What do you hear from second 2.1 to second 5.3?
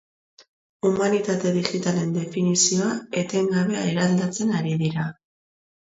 definizioa etengabe eraldatzen ari dira.